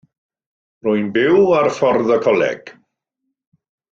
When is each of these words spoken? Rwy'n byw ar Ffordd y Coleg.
Rwy'n 0.85 1.11
byw 1.17 1.43
ar 1.59 1.69
Ffordd 1.77 2.09
y 2.17 2.19
Coleg. 2.25 2.75